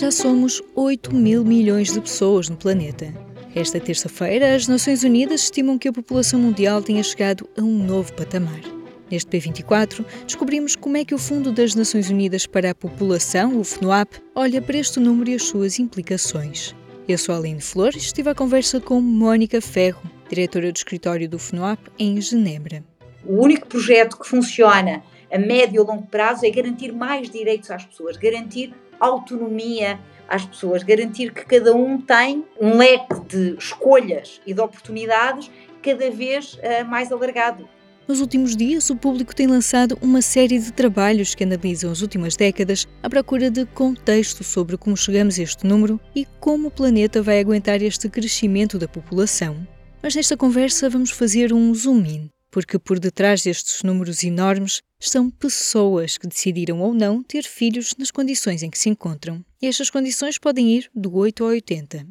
Já 0.00 0.10
somos 0.10 0.62
8 0.74 1.14
mil 1.14 1.44
milhões 1.44 1.92
de 1.92 2.00
pessoas 2.00 2.48
no 2.48 2.56
planeta. 2.56 3.12
Esta 3.54 3.78
terça-feira, 3.78 4.54
as 4.54 4.66
Nações 4.66 5.04
Unidas 5.04 5.42
estimam 5.42 5.76
que 5.76 5.88
a 5.88 5.92
população 5.92 6.40
mundial 6.40 6.82
tenha 6.82 7.02
chegado 7.02 7.46
a 7.54 7.60
um 7.60 7.84
novo 7.84 8.10
patamar. 8.14 8.62
Neste 9.10 9.30
P24, 9.30 10.02
descobrimos 10.24 10.74
como 10.74 10.96
é 10.96 11.04
que 11.04 11.14
o 11.14 11.18
Fundo 11.18 11.52
das 11.52 11.74
Nações 11.74 12.08
Unidas 12.08 12.46
para 12.46 12.70
a 12.70 12.74
População, 12.74 13.60
o 13.60 13.62
FNUAP, 13.62 14.14
olha 14.34 14.62
para 14.62 14.78
este 14.78 14.98
número 14.98 15.28
e 15.28 15.34
as 15.34 15.42
suas 15.42 15.78
implicações. 15.78 16.74
Eu 17.06 17.18
sou 17.18 17.34
a 17.34 17.38
Aline 17.38 17.60
Flores 17.60 18.02
e 18.02 18.06
estive 18.06 18.30
à 18.30 18.34
conversa 18.34 18.80
com 18.80 19.02
Mónica 19.02 19.60
Ferro, 19.60 20.00
diretora 20.30 20.72
do 20.72 20.76
escritório 20.76 21.28
do 21.28 21.38
FNUAP 21.38 21.78
em 21.98 22.18
Genebra. 22.22 22.82
O 23.22 23.44
único 23.44 23.66
projeto 23.66 24.18
que 24.18 24.26
funciona 24.26 25.02
a 25.30 25.38
médio 25.38 25.82
e 25.82 25.86
longo 25.86 26.06
prazo 26.06 26.46
é 26.46 26.50
garantir 26.50 26.90
mais 26.90 27.28
direitos 27.28 27.70
às 27.70 27.84
pessoas, 27.84 28.16
garantir 28.16 28.72
autonomia 29.00 29.98
às 30.28 30.44
pessoas, 30.44 30.82
garantir 30.84 31.32
que 31.32 31.44
cada 31.44 31.74
um 31.74 32.00
tem 32.00 32.44
um 32.60 32.76
leque 32.76 33.20
de 33.28 33.56
escolhas 33.58 34.40
e 34.46 34.54
de 34.54 34.60
oportunidades 34.60 35.50
cada 35.82 36.10
vez 36.10 36.54
uh, 36.54 36.84
mais 36.86 37.10
alargado. 37.10 37.68
Nos 38.06 38.20
últimos 38.20 38.56
dias, 38.56 38.90
o 38.90 38.96
público 38.96 39.34
tem 39.34 39.46
lançado 39.46 39.96
uma 40.02 40.20
série 40.20 40.58
de 40.58 40.72
trabalhos 40.72 41.34
que 41.34 41.44
analisam 41.44 41.90
as 41.90 42.02
últimas 42.02 42.36
décadas 42.36 42.86
à 43.02 43.08
procura 43.08 43.50
de 43.50 43.64
contexto 43.66 44.42
sobre 44.42 44.76
como 44.76 44.96
chegamos 44.96 45.38
a 45.38 45.42
este 45.42 45.66
número 45.66 46.00
e 46.14 46.26
como 46.40 46.68
o 46.68 46.70
planeta 46.72 47.22
vai 47.22 47.38
aguentar 47.38 47.80
este 47.82 48.08
crescimento 48.08 48.78
da 48.78 48.88
população. 48.88 49.66
Mas 50.02 50.14
nesta 50.14 50.36
conversa 50.36 50.88
vamos 50.88 51.10
fazer 51.10 51.52
um 51.52 51.72
zoom 51.74 52.04
in 52.04 52.30
porque 52.50 52.78
por 52.78 52.98
detrás 52.98 53.42
destes 53.42 53.82
números 53.82 54.24
enormes 54.24 54.82
estão 54.98 55.30
pessoas 55.30 56.18
que 56.18 56.26
decidiram 56.26 56.80
ou 56.80 56.92
não 56.92 57.22
ter 57.22 57.44
filhos 57.44 57.94
nas 57.98 58.10
condições 58.10 58.62
em 58.62 58.70
que 58.70 58.78
se 58.78 58.88
encontram. 58.88 59.44
E 59.62 59.66
estas 59.66 59.90
condições 59.90 60.38
podem 60.38 60.68
ir 60.70 60.90
do 60.94 61.14
8 61.16 61.44
ao 61.44 61.50
80. 61.50 62.06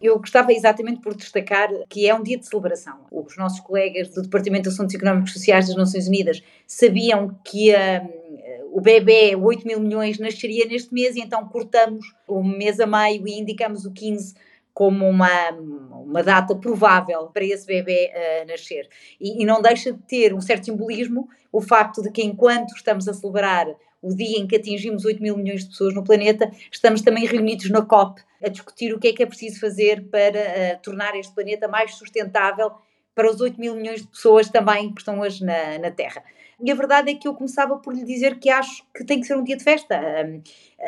Eu 0.00 0.18
gostava 0.18 0.50
exatamente 0.50 1.02
por 1.02 1.14
destacar 1.14 1.68
que 1.86 2.08
é 2.08 2.14
um 2.14 2.22
dia 2.22 2.38
de 2.38 2.46
celebração. 2.46 3.00
Os 3.10 3.36
nossos 3.36 3.60
colegas 3.60 4.08
do 4.08 4.22
Departamento 4.22 4.62
de 4.62 4.68
Assuntos 4.70 4.94
Económicos 4.94 5.32
e 5.32 5.34
Sociais 5.34 5.66
das 5.66 5.76
Nações 5.76 6.08
Unidas 6.08 6.42
sabiam 6.66 7.38
que 7.44 7.70
uh, 7.74 8.20
o 8.72 8.80
bebê, 8.80 9.36
8 9.36 9.66
mil 9.66 9.78
milhões, 9.78 10.18
nasceria 10.18 10.64
neste 10.64 10.94
mês 10.94 11.16
e 11.16 11.20
então 11.20 11.46
cortamos 11.48 12.14
o 12.26 12.42
mês 12.42 12.80
a 12.80 12.86
meio 12.86 13.28
e 13.28 13.38
indicamos 13.38 13.84
o 13.84 13.92
15 13.92 14.34
como 14.80 15.06
uma, 15.06 15.50
uma 15.50 16.22
data 16.22 16.56
provável 16.56 17.26
para 17.26 17.44
esse 17.44 17.66
bebê 17.66 18.10
uh, 18.14 18.46
nascer. 18.46 18.88
E, 19.20 19.42
e, 19.42 19.44
não 19.44 19.60
deixa 19.60 19.92
de 19.92 19.98
ter 20.04 20.32
um 20.32 20.40
certo 20.40 20.64
simbolismo 20.64 21.28
o 21.52 21.60
facto 21.60 22.00
de 22.00 22.10
que, 22.10 22.22
enquanto 22.22 22.74
estamos 22.74 23.06
a 23.06 23.12
celebrar 23.12 23.66
o 24.00 24.14
dia 24.14 24.38
em 24.38 24.46
que 24.46 24.56
atingimos 24.56 25.04
8 25.04 25.22
mil 25.22 25.36
milhões 25.36 25.64
de 25.64 25.68
pessoas 25.68 25.94
no 25.94 26.02
planeta, 26.02 26.50
estamos 26.72 27.02
também 27.02 27.26
reunidos 27.26 27.68
na 27.68 27.82
COP 27.82 28.22
a 28.42 28.48
discutir 28.48 28.94
o 28.94 28.98
que 28.98 29.08
é 29.08 29.12
que 29.12 29.22
é 29.22 29.26
preciso 29.26 29.60
fazer 29.60 30.08
para 30.08 30.40
uh, 30.40 30.82
tornar 30.82 31.14
este 31.14 31.34
planeta 31.34 31.68
mais 31.68 31.96
sustentável 31.96 32.72
para 33.14 33.30
os 33.30 33.38
8 33.38 33.60
mil 33.60 33.76
milhões 33.76 34.00
de 34.00 34.08
pessoas 34.08 34.48
também 34.48 34.94
que 34.94 35.02
estão 35.02 35.20
hoje 35.20 35.44
na, 35.44 35.78
na 35.78 35.90
Terra. 35.90 36.24
E 36.58 36.70
a 36.70 36.74
verdade 36.74 37.10
é 37.10 37.14
que 37.14 37.28
eu 37.28 37.34
começava 37.34 37.76
por 37.76 37.94
lhe 37.94 38.02
dizer 38.02 38.38
que 38.38 38.48
acho 38.48 38.82
que 38.96 39.04
tem 39.04 39.20
que 39.20 39.26
ser 39.26 39.36
um 39.36 39.44
dia 39.44 39.58
de 39.58 39.64
festa. 39.64 40.00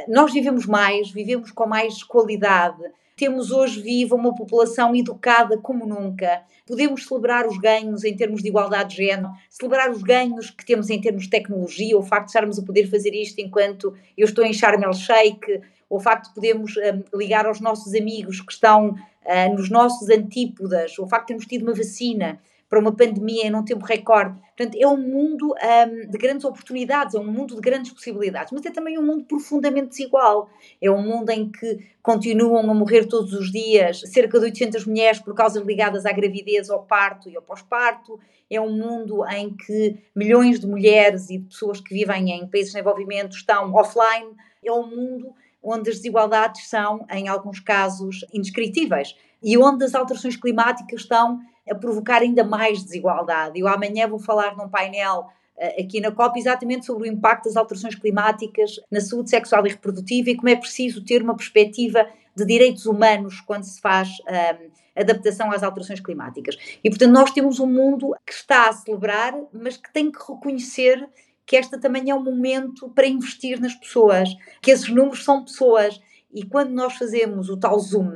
Nós 0.09 0.33
vivemos 0.33 0.65
mais, 0.65 1.11
vivemos 1.11 1.51
com 1.51 1.67
mais 1.67 2.03
qualidade, 2.03 2.83
temos 3.23 3.53
hoje 3.53 3.81
viva 3.81 4.17
uma 4.17 4.35
população 4.35 4.97
educada 4.97 5.57
como 5.57 5.87
nunca. 5.87 6.43
Podemos 6.67 7.07
celebrar 7.07 7.47
os 7.47 7.57
ganhos 7.57 8.03
em 8.03 8.17
termos 8.17 8.43
de 8.43 8.49
igualdade 8.49 8.97
de 8.97 9.07
género, 9.07 9.31
celebrar 9.49 9.93
os 9.93 10.03
ganhos 10.03 10.51
que 10.51 10.67
temos 10.67 10.91
em 10.91 11.01
termos 11.01 11.23
de 11.23 11.31
tecnologia, 11.31 11.97
o 11.97 12.03
facto 12.03 12.25
de 12.25 12.31
estarmos 12.31 12.59
a 12.59 12.63
poder 12.65 12.91
fazer 12.91 13.15
isto 13.15 13.41
enquanto 13.41 13.95
eu 14.19 14.25
estou 14.25 14.45
em 14.45 14.53
Sharm 14.53 14.83
el 14.83 14.93
Sheikh, 14.93 15.61
o 15.89 16.01
facto 16.01 16.31
de 16.31 16.35
podermos 16.35 16.77
um, 16.77 17.17
ligar 17.17 17.47
aos 17.47 17.61
nossos 17.61 17.95
amigos 17.95 18.41
que 18.41 18.53
estão 18.53 18.89
uh, 18.89 19.55
nos 19.55 19.71
nossos 19.71 20.11
antípodas, 20.11 20.99
o 20.99 21.07
facto 21.07 21.23
de 21.23 21.29
termos 21.29 21.47
tido 21.47 21.63
uma 21.63 21.75
vacina 21.75 22.41
para 22.73 22.81
uma 22.81 22.97
pandemia 22.97 23.49
em 23.49 23.55
um 23.55 23.63
tempo 23.63 23.85
recorde. 23.85 24.35
Portanto, 24.57 24.79
é 24.81 24.89
um 24.89 24.97
mundo 24.97 25.53
um, 25.53 26.11
de 26.11 26.17
grandes 26.17 26.43
oportunidades, 26.43 27.15
é 27.15 27.19
um 27.19 27.31
mundo 27.31 27.55
de 27.55 27.61
grandes 27.61 27.93
possibilidades, 27.93 28.51
mas 28.51 28.65
é 28.65 28.71
também 28.71 28.99
um 28.99 29.05
mundo 29.05 29.25
profundamente 29.25 29.91
desigual. 29.91 30.49
É 30.81 30.91
um 30.91 31.03
mundo 31.03 31.29
em 31.29 31.53
que 31.53 31.81
continuam 32.03 32.71
a 32.71 32.75
morrer 32.75 33.05
todos 33.05 33.35
os 33.35 33.53
dias 33.53 34.01
cerca 34.07 34.39
de 34.39 34.47
800 34.47 34.87
mulheres 34.87 35.21
por 35.21 35.35
causas 35.35 35.63
ligadas 35.67 36.07
à 36.07 36.13
gravidez, 36.13 36.71
ao 36.71 36.83
parto 36.83 37.29
e 37.29 37.37
ao 37.37 37.43
pós-parto. 37.43 38.19
É 38.51 38.59
um 38.59 38.73
mundo 38.73 39.23
em 39.27 39.55
que 39.55 39.99
milhões 40.17 40.59
de 40.59 40.67
mulheres 40.67 41.29
e 41.29 41.37
de 41.37 41.45
pessoas 41.45 41.79
que 41.79 41.93
vivem 41.93 42.31
em 42.31 42.49
países 42.49 42.71
em 42.71 42.79
desenvolvimento 42.79 43.37
estão 43.37 43.71
offline. 43.75 44.35
É 44.65 44.73
um 44.73 44.87
mundo 44.87 45.35
onde 45.63 45.91
as 45.91 45.97
desigualdades 45.97 46.71
são, 46.71 47.05
em 47.11 47.29
alguns 47.29 47.61
casos, 47.61 48.25
indescritíveis 48.33 49.15
e 49.43 49.59
onde 49.59 49.85
as 49.85 49.95
alterações 49.95 50.37
climáticas 50.37 51.03
estão 51.03 51.39
a 51.71 51.75
provocar 51.75 52.23
ainda 52.23 52.45
mais 52.45 52.83
desigualdade. 52.83 53.59
Eu 53.59 53.69
amanhã 53.69 54.09
vou 54.09 54.19
falar 54.19 54.57
num 54.57 54.69
painel 54.69 55.27
uh, 55.57 55.81
aqui 55.81 56.01
na 56.01 56.11
COP 56.11 56.39
exatamente 56.39 56.87
sobre 56.87 57.09
o 57.09 57.13
impacto 57.13 57.45
das 57.45 57.57
alterações 57.57 57.95
climáticas 57.95 58.81
na 58.91 59.01
saúde 59.01 59.31
sexual 59.31 59.67
e 59.67 59.71
reprodutiva 59.71 60.31
e 60.31 60.37
como 60.37 60.49
é 60.49 60.57
preciso 60.57 61.05
ter 61.05 61.23
uma 61.23 61.37
perspectiva 61.37 62.07
de 62.35 62.45
direitos 62.45 62.87
humanos 62.87 63.41
quando 63.41 63.65
se 63.65 63.81
faz 63.81 64.09
uh, 64.21 64.71
adaptação 64.97 65.51
às 65.51 65.63
alterações 65.63 66.01
climáticas. 66.01 66.57
E, 66.83 66.91
portanto, 66.91 67.13
nós 67.13 67.31
temos 67.31 67.61
um 67.61 67.67
mundo 67.67 68.15
que 68.27 68.33
está 68.33 68.69
a 68.69 68.73
celebrar, 68.73 69.35
mas 69.53 69.77
que 69.77 69.93
tem 69.93 70.11
que 70.11 70.19
reconhecer 70.19 71.09
que 71.45 71.57
esta 71.57 71.79
também 71.79 72.11
é 72.11 72.15
um 72.15 72.23
momento 72.23 72.89
para 72.91 73.07
investir 73.07 73.61
nas 73.61 73.75
pessoas, 73.75 74.29
que 74.61 74.71
esses 74.71 74.89
números 74.89 75.25
são 75.25 75.45
pessoas. 75.45 76.01
E 76.33 76.45
quando 76.45 76.71
nós 76.71 76.95
fazemos 76.95 77.51
o 77.51 77.57
tal 77.57 77.79
zoom, 77.79 78.15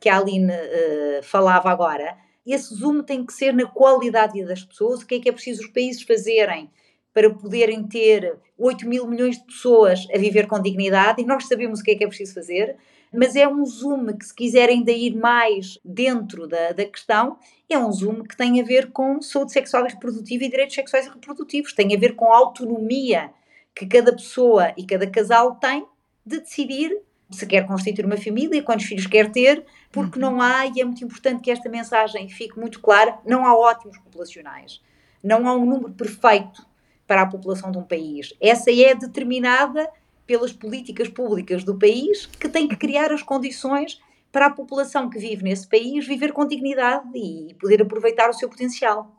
que 0.00 0.08
a 0.08 0.18
Aline 0.18 0.52
uh, 0.52 1.22
falava 1.22 1.70
agora, 1.70 2.16
esse 2.52 2.74
zoom 2.74 3.02
tem 3.02 3.24
que 3.24 3.32
ser 3.32 3.52
na 3.54 3.66
qualidade 3.66 4.44
das 4.44 4.64
pessoas, 4.64 5.02
o 5.02 5.06
que 5.06 5.16
é 5.16 5.20
que 5.20 5.28
é 5.28 5.32
preciso 5.32 5.62
os 5.62 5.68
países 5.68 6.02
fazerem 6.02 6.70
para 7.12 7.30
poderem 7.30 7.82
ter 7.82 8.38
8 8.56 8.88
mil 8.88 9.06
milhões 9.06 9.38
de 9.38 9.44
pessoas 9.44 10.06
a 10.14 10.18
viver 10.18 10.46
com 10.46 10.60
dignidade, 10.60 11.22
e 11.22 11.26
nós 11.26 11.46
sabemos 11.46 11.80
o 11.80 11.82
que 11.82 11.90
é 11.90 11.94
que 11.96 12.04
é 12.04 12.06
preciso 12.06 12.34
fazer, 12.34 12.76
mas 13.12 13.34
é 13.34 13.48
um 13.48 13.64
zoom 13.64 14.06
que, 14.16 14.24
se 14.24 14.34
quiserem 14.34 14.78
ainda 14.78 14.92
ir 14.92 15.16
mais 15.16 15.78
dentro 15.84 16.46
da, 16.46 16.72
da 16.72 16.84
questão, 16.84 17.38
é 17.68 17.78
um 17.78 17.90
zoom 17.90 18.22
que 18.22 18.36
tem 18.36 18.60
a 18.60 18.64
ver 18.64 18.90
com 18.92 19.20
saúde 19.20 19.52
sexual 19.52 19.86
e 19.86 19.90
reprodutiva 19.90 20.44
e 20.44 20.48
direitos 20.50 20.74
sexuais 20.74 21.06
e 21.06 21.10
reprodutivos, 21.10 21.72
tem 21.72 21.94
a 21.94 21.98
ver 21.98 22.14
com 22.14 22.32
a 22.32 22.36
autonomia 22.36 23.30
que 23.74 23.86
cada 23.86 24.12
pessoa 24.12 24.72
e 24.76 24.84
cada 24.84 25.06
casal 25.06 25.56
tem 25.56 25.86
de 26.24 26.40
decidir 26.40 26.96
se 27.30 27.46
quer 27.46 27.66
constituir 27.66 28.06
uma 28.06 28.16
família, 28.16 28.62
quantos 28.62 28.86
filhos 28.86 29.06
quer 29.06 29.30
ter, 29.30 29.64
porque 29.92 30.18
uhum. 30.18 30.30
não 30.30 30.40
há, 30.40 30.66
e 30.66 30.80
é 30.80 30.84
muito 30.84 31.04
importante 31.04 31.42
que 31.42 31.50
esta 31.50 31.68
mensagem 31.68 32.28
fique 32.28 32.58
muito 32.58 32.80
clara, 32.80 33.18
não 33.26 33.44
há 33.44 33.56
ótimos 33.56 33.98
populacionais. 33.98 34.80
Não 35.22 35.46
há 35.46 35.54
um 35.54 35.66
número 35.66 35.92
perfeito 35.92 36.66
para 37.06 37.22
a 37.22 37.26
população 37.26 37.70
de 37.70 37.78
um 37.78 37.82
país. 37.82 38.34
Essa 38.40 38.70
é 38.70 38.94
determinada 38.94 39.88
pelas 40.26 40.52
políticas 40.52 41.08
públicas 41.08 41.64
do 41.64 41.78
país, 41.78 42.26
que 42.26 42.48
têm 42.48 42.68
que 42.68 42.76
criar 42.76 43.10
as 43.12 43.22
condições 43.22 43.98
para 44.30 44.46
a 44.46 44.50
população 44.50 45.08
que 45.08 45.18
vive 45.18 45.42
nesse 45.42 45.66
país 45.66 46.06
viver 46.06 46.32
com 46.32 46.46
dignidade 46.46 47.08
e 47.14 47.54
poder 47.54 47.80
aproveitar 47.80 48.28
o 48.28 48.34
seu 48.34 48.48
potencial. 48.48 49.14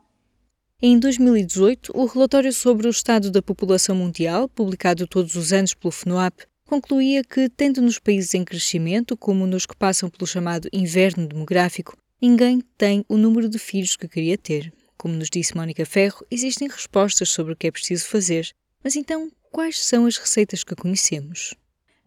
Em 0.82 0.98
2018, 0.98 1.92
o 1.94 2.06
relatório 2.06 2.54
sobre 2.54 2.88
o 2.88 2.90
estado 2.90 3.30
da 3.30 3.42
população 3.42 3.96
mundial, 3.96 4.48
publicado 4.48 5.08
todos 5.08 5.36
os 5.36 5.52
anos 5.52 5.74
pelo 5.74 5.92
FNUAP, 5.92 6.44
concluía 6.70 7.24
que, 7.24 7.50
tendo 7.50 7.82
nos 7.82 7.98
países 7.98 8.36
em 8.36 8.46
crescimento, 8.46 9.18
como 9.18 9.48
nos 9.48 9.66
que 9.66 9.76
passam 9.76 10.08
pelo 10.08 10.28
chamado 10.28 10.70
inverno 10.72 11.28
demográfico, 11.28 11.98
ninguém 12.22 12.62
tem 12.78 13.04
o 13.10 13.18
número 13.18 13.50
de 13.50 13.58
filhos 13.58 13.98
que 13.98 14.08
queria 14.08 14.38
ter. 14.38 14.72
Como 14.96 15.16
nos 15.16 15.32
disse 15.32 15.58
Mónica 15.58 15.84
Ferro, 15.84 16.24
existem 16.30 16.68
respostas 16.68 17.30
sobre 17.30 17.54
o 17.54 17.56
que 17.56 17.66
é 17.66 17.72
preciso 17.72 18.06
fazer. 18.06 18.52
Mas 18.84 18.96
então, 18.96 19.32
quais 19.52 19.84
são 19.84 20.06
as 20.06 20.18
receitas 20.18 20.64
que 20.64 20.76
conhecemos? 20.76 21.56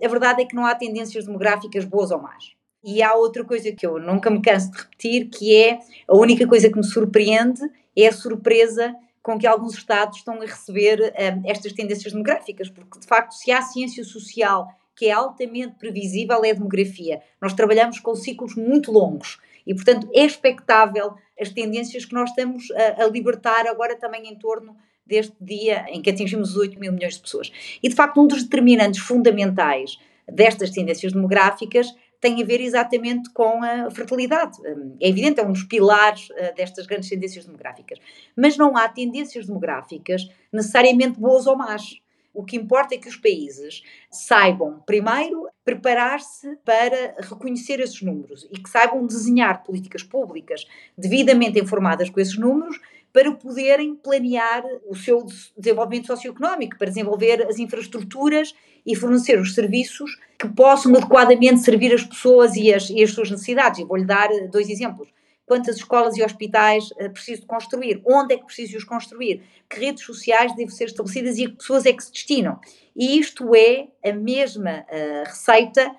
A 0.01 0.07
verdade 0.07 0.43
é 0.43 0.45
que 0.47 0.55
não 0.55 0.65
há 0.65 0.77
tendências 0.77 1.25
demográficas 1.25 1.85
boas 1.85 2.13
ou 2.13 2.23
más. 2.23 2.53
E 2.85 3.03
há 3.03 3.15
outra 3.15 3.45
coisa 3.45 3.73
que 3.73 3.85
eu 3.85 3.99
nunca 3.99 4.31
me 4.31 4.41
canso 4.41 4.71
de 4.71 4.79
repetir, 4.79 5.29
que 5.29 5.57
é 5.57 5.81
a 6.07 6.17
única 6.17 6.47
coisa 6.47 6.71
que 6.71 6.77
me 6.77 6.85
surpreende 6.85 7.63
é 7.97 8.07
a 8.07 8.13
surpresa 8.13 8.95
com 9.23 9.39
que 9.39 9.47
alguns 9.47 9.75
Estados 9.75 10.19
estão 10.19 10.41
a 10.41 10.45
receber 10.45 11.01
um, 11.01 11.49
estas 11.49 11.73
tendências 11.73 12.13
demográficas, 12.13 12.69
porque 12.69 12.99
de 12.99 13.07
facto, 13.07 13.33
se 13.33 13.53
há 13.53 13.63
ciência 13.63 14.05
social 14.05 14.69
que 14.95 15.07
é 15.07 15.13
altamente 15.13 15.75
previsível, 15.79 16.45
é 16.45 16.51
a 16.51 16.55
demografia. 16.55 17.23
Nós 17.41 17.53
trabalhamos 17.55 17.99
com 17.99 18.15
ciclos 18.15 18.55
muito 18.55 18.93
longos 18.93 19.41
e, 19.67 19.75
portanto, 19.75 20.09
é 20.13 20.25
expectável 20.25 21.15
as 21.41 21.51
tendências 21.51 22.05
que 22.05 22.13
nós 22.13 22.31
estamos 22.31 22.71
a, 22.73 23.05
a 23.05 23.07
libertar 23.09 23.67
agora 23.67 23.97
também 23.97 24.29
em 24.29 24.37
torno 24.37 24.77
deste 25.07 25.35
dia 25.41 25.87
em 25.89 26.01
que 26.03 26.11
atingimos 26.11 26.51
os 26.51 26.57
8 26.57 26.79
mil 26.79 26.93
milhões 26.93 27.15
de 27.15 27.23
pessoas. 27.23 27.51
E, 27.83 27.89
de 27.89 27.95
facto, 27.95 28.21
um 28.21 28.27
dos 28.27 28.43
determinantes 28.43 29.01
fundamentais 29.01 29.99
destas 30.29 30.71
tendências 30.71 31.13
demográficas 31.13 31.89
tem 32.23 32.41
a 32.41 32.47
ver 32.47 32.61
exatamente 32.61 33.29
com 33.31 33.65
a 33.65 33.91
fertilidade. 33.91 34.57
É 35.01 35.09
evidente, 35.09 35.41
é 35.41 35.45
um 35.45 35.53
dos 35.53 35.65
pilares 35.65 36.31
uh, 36.31 36.55
destas 36.55 36.87
grandes 36.87 37.09
tendências 37.09 37.45
demográficas. 37.45 37.99
Mas 38.37 38.57
não 38.57 38.77
há 38.77 38.89
tendências 38.89 39.47
demográficas 39.47 40.31
necessariamente 40.53 41.19
boas 41.19 41.49
ou 41.49 41.57
más. 41.57 42.01
O 42.33 42.45
que 42.45 42.57
importa 42.57 42.95
é 42.95 42.99
que 42.99 43.09
os 43.09 43.17
países 43.17 43.83
saibam, 44.09 44.81
primeiro, 44.87 45.49
preparar-se 45.65 46.57
para 46.65 47.17
reconhecer 47.19 47.81
esses 47.81 48.01
números 48.01 48.49
e 48.51 48.59
que 48.59 48.71
saibam 48.71 49.05
desenhar 49.05 49.65
políticas 49.65 50.05
públicas 50.05 50.65
devidamente 50.97 51.59
informadas 51.59 52.09
com 52.09 52.21
esses 52.21 52.39
números 52.39 52.81
para 53.13 53.31
poderem 53.33 53.95
planear 53.95 54.65
o 54.89 54.97
seu 54.97 55.27
desenvolvimento 55.57 56.07
socioeconómico, 56.07 56.79
para 56.79 56.89
desenvolver 56.89 57.47
as 57.47 57.59
infraestruturas 57.59 58.55
e 58.87 58.97
fornecer 58.97 59.39
os 59.39 59.55
serviços 59.55 60.19
que 60.39 60.49
possam 60.49 60.95
adequadamente 60.97 61.61
servir 61.61 61.93
as 61.95 62.03
pessoas 62.03 62.57
e 62.57 62.73
as, 62.73 62.89
e 62.89 63.03
as 63.03 63.11
suas 63.11 63.31
necessidades. 63.31 63.81
E 63.81 63.85
vou-lhe 63.85 64.05
dar 64.05 64.29
dois 64.51 64.69
exemplos 64.69 65.09
quantas 65.45 65.77
escolas 65.77 66.17
e 66.17 66.23
hospitais 66.23 66.91
uh, 66.93 67.11
preciso 67.11 67.45
construir, 67.47 68.01
onde 68.07 68.35
é 68.35 68.39
que 68.39 68.47
preciso 68.47 68.77
os 68.79 68.85
construir, 68.85 69.43
que 69.69 69.79
redes 69.79 70.03
sociais 70.05 70.53
devem 70.53 70.71
ser 70.71 70.85
estabelecidas 70.85 71.37
e 71.37 71.47
que 71.47 71.57
pessoas 71.57 71.85
é 71.85 71.93
que 71.93 72.03
se 72.03 72.13
destinam. 72.13 72.59
E 72.97 73.19
isto 73.19 73.55
é 73.55 73.89
a 74.03 74.13
mesma 74.13 74.87
uh, 74.89 75.25
receita 75.27 75.95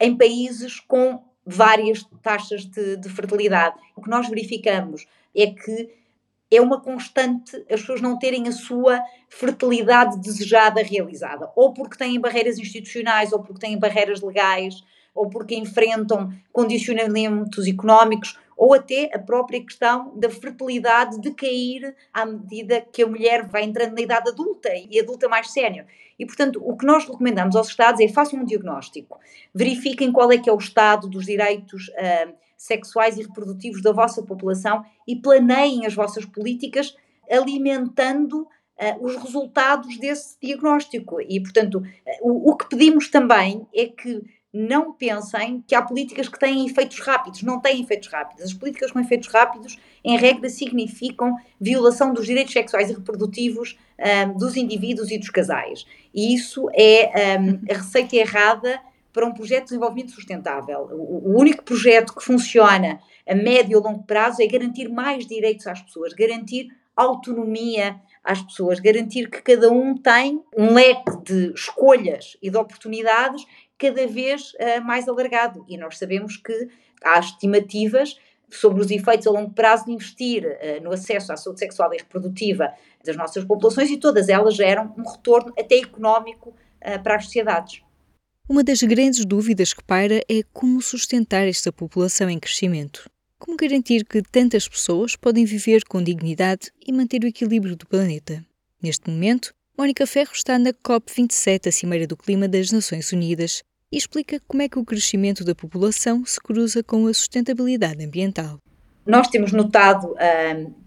em 0.00 0.16
países 0.16 0.80
com 0.80 1.22
várias 1.44 2.02
taxas 2.22 2.64
de, 2.64 2.96
de 2.96 3.08
fertilidade. 3.10 3.76
O 3.94 4.00
que 4.00 4.08
nós 4.08 4.28
verificamos 4.28 5.06
é 5.36 5.48
que 5.48 5.90
é 6.56 6.60
uma 6.60 6.80
constante 6.80 7.56
as 7.70 7.80
pessoas 7.80 8.00
não 8.00 8.18
terem 8.18 8.48
a 8.48 8.52
sua 8.52 9.00
fertilidade 9.28 10.20
desejada 10.20 10.82
realizada, 10.82 11.50
ou 11.54 11.72
porque 11.72 11.96
têm 11.96 12.20
barreiras 12.20 12.58
institucionais, 12.58 13.32
ou 13.32 13.40
porque 13.40 13.60
têm 13.66 13.78
barreiras 13.78 14.20
legais, 14.20 14.82
ou 15.14 15.28
porque 15.28 15.54
enfrentam 15.54 16.32
condicionamentos 16.52 17.66
económicos, 17.66 18.38
ou 18.56 18.74
até 18.74 19.10
a 19.12 19.18
própria 19.18 19.60
questão 19.60 20.12
da 20.16 20.30
fertilidade 20.30 21.20
de 21.20 21.32
cair 21.32 21.94
à 22.12 22.24
medida 22.24 22.80
que 22.80 23.02
a 23.02 23.06
mulher 23.06 23.46
vai 23.46 23.64
entrando 23.64 23.94
na 23.94 24.00
idade 24.00 24.30
adulta 24.30 24.70
e 24.90 24.98
adulta 25.00 25.28
mais 25.28 25.50
sénior. 25.50 25.86
E, 26.18 26.24
portanto, 26.24 26.62
o 26.64 26.76
que 26.76 26.86
nós 26.86 27.04
recomendamos 27.04 27.56
aos 27.56 27.68
Estados 27.68 28.00
é 28.00 28.08
façam 28.08 28.40
um 28.40 28.44
diagnóstico, 28.44 29.18
verifiquem 29.52 30.12
qual 30.12 30.30
é 30.30 30.38
que 30.38 30.48
é 30.48 30.52
o 30.52 30.58
estado 30.58 31.08
dos 31.08 31.26
direitos 31.26 31.88
uh, 31.88 32.32
sexuais 32.56 33.16
e 33.16 33.22
reprodutivos 33.22 33.82
da 33.82 33.92
vossa 33.92 34.22
população 34.22 34.84
e 35.06 35.16
planeiem 35.16 35.86
as 35.86 35.94
vossas 35.94 36.24
políticas 36.24 36.94
alimentando 37.30 38.46
Uh, 38.76 39.06
os 39.06 39.14
resultados 39.14 39.96
desse 39.98 40.36
diagnóstico. 40.42 41.20
E, 41.20 41.40
portanto, 41.40 41.78
uh, 41.78 41.84
o, 42.22 42.50
o, 42.50 42.56
que 42.56 42.68
pedimos 42.68 43.08
também 43.08 43.64
é 43.72 43.86
que 43.86 44.20
não 44.54 44.92
pensem 44.92 45.64
que 45.66 45.74
há 45.74 45.82
políticas 45.82 46.28
que 46.28 46.38
têm 46.38 46.64
efeitos 46.64 47.00
rápidos. 47.00 47.42
Não 47.42 47.60
têm 47.60 47.82
efeitos 47.82 48.08
rápidos. 48.08 48.44
As 48.44 48.52
políticas 48.52 48.92
com 48.92 49.00
efeitos 49.00 49.28
rápidos, 49.28 49.76
em 50.04 50.16
regra, 50.16 50.48
significam 50.48 51.36
violação 51.60 52.14
dos 52.14 52.24
direitos 52.24 52.52
sexuais 52.52 52.88
e 52.88 52.92
reprodutivos 52.92 53.76
um, 53.98 54.38
dos 54.38 54.56
indivíduos 54.56 55.10
e 55.10 55.18
dos 55.18 55.28
casais. 55.28 55.84
E 56.14 56.32
isso 56.32 56.68
é 56.72 57.38
um, 57.40 57.60
a 57.68 57.76
receita 57.78 58.14
errada 58.14 58.80
para 59.14 59.24
um 59.24 59.32
projeto 59.32 59.60
de 59.60 59.68
desenvolvimento 59.68 60.10
sustentável. 60.10 60.88
O, 60.90 61.38
único 61.38 61.62
projeto 61.62 62.12
que 62.12 62.22
funciona 62.22 62.98
a 63.26 63.34
médio 63.34 63.78
ou 63.78 63.84
longo 63.84 64.02
prazo 64.02 64.42
é 64.42 64.46
garantir 64.46 64.88
mais 64.88 65.24
direitos 65.24 65.68
às 65.68 65.80
pessoas, 65.80 66.12
garantir 66.12 66.66
autonomia 66.96 67.96
às 68.24 68.42
pessoas, 68.42 68.80
garantir 68.80 69.30
que 69.30 69.40
cada 69.40 69.70
um 69.70 69.96
tem 69.96 70.42
um 70.56 70.74
leque 70.74 71.16
de 71.24 71.52
escolhas 71.54 72.36
e 72.42 72.50
de 72.50 72.56
oportunidades 72.56 73.46
cada 73.78 74.04
vez 74.06 74.52
uh, 74.54 74.84
mais 74.84 75.08
alargado. 75.08 75.64
E 75.68 75.78
nós 75.78 75.96
sabemos 75.96 76.36
que 76.36 76.68
há 77.02 77.20
estimativas 77.20 78.18
sobre 78.50 78.80
os 78.80 78.90
efeitos 78.90 79.28
a 79.28 79.30
longo 79.30 79.52
prazo 79.52 79.84
de 79.84 79.92
investir 79.92 80.44
uh, 80.44 80.82
no 80.82 80.92
acesso 80.92 81.32
à 81.32 81.36
saúde 81.36 81.60
sexual 81.60 81.94
e 81.94 81.98
reprodutiva 81.98 82.72
das 83.04 83.16
nossas 83.16 83.44
populações 83.44 83.90
e 83.90 83.96
todas 83.96 84.28
elas 84.28 84.56
geram 84.56 84.92
um 84.98 85.08
retorno 85.08 85.52
até 85.56 85.76
económico 85.76 86.50
uh, 86.50 87.00
para 87.00 87.14
as 87.14 87.26
sociedades. 87.26 87.84
Uma 88.46 88.62
das 88.62 88.82
grandes 88.82 89.24
dúvidas 89.24 89.72
que 89.72 89.82
paira 89.82 90.20
é 90.28 90.42
como 90.52 90.82
sustentar 90.82 91.48
esta 91.48 91.72
população 91.72 92.28
em 92.28 92.38
crescimento. 92.38 93.08
Como 93.38 93.56
garantir 93.56 94.04
que 94.04 94.20
tantas 94.20 94.68
pessoas 94.68 95.16
podem 95.16 95.46
viver 95.46 95.82
com 95.88 96.02
dignidade 96.02 96.70
e 96.86 96.92
manter 96.92 97.24
o 97.24 97.26
equilíbrio 97.26 97.74
do 97.74 97.86
planeta? 97.86 98.44
Neste 98.82 99.08
momento, 99.08 99.54
Mónica 99.78 100.06
Ferro 100.06 100.32
está 100.34 100.58
na 100.58 100.74
COP27, 100.74 101.68
a 101.68 101.72
Cimeira 101.72 102.06
do 102.06 102.18
Clima 102.18 102.46
das 102.46 102.70
Nações 102.70 103.10
Unidas, 103.12 103.62
e 103.90 103.96
explica 103.96 104.38
como 104.46 104.60
é 104.60 104.68
que 104.68 104.78
o 104.78 104.84
crescimento 104.84 105.42
da 105.42 105.54
população 105.54 106.22
se 106.26 106.38
cruza 106.38 106.82
com 106.82 107.06
a 107.06 107.14
sustentabilidade 107.14 108.04
ambiental. 108.04 108.58
Nós 109.06 109.28
temos 109.28 109.52
notado 109.52 110.14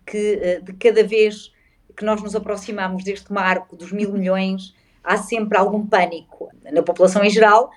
que 0.06 0.60
uh, 0.60 0.64
de 0.64 0.74
cada 0.74 1.04
vez 1.04 1.52
que 1.98 2.06
nós 2.06 2.22
nos 2.22 2.36
aproximamos 2.36 3.04
deste 3.04 3.34
marco 3.34 3.76
dos 3.76 3.92
mil 3.92 4.14
milhões, 4.14 4.76
há 5.08 5.18
sempre 5.18 5.58
algum 5.58 5.88
pânico 5.88 6.50
na 6.72 6.84
população 6.84 7.24
em 7.24 7.30
geral, 7.30 7.72